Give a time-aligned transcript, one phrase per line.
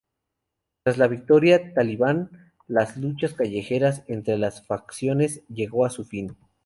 [0.81, 6.35] Tras la victoria talibán, las luchas callejeras entre las facciones llegó a su fin.